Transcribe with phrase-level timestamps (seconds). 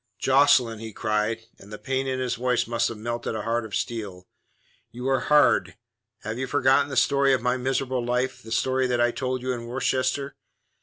[0.17, 3.75] "Jocelyn," he cried, and the pain in his voice must have melted a heart of
[3.75, 4.27] steel,
[4.89, 5.77] "you are hard.
[6.21, 9.53] Have you forgotten the story of my miserable life, the story that I told you
[9.53, 10.35] in Worcester?